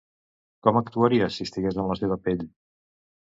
[0.67, 2.41] Com actuaria si estigués en la seva pell?